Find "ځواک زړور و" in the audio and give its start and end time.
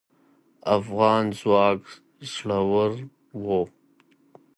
1.39-3.43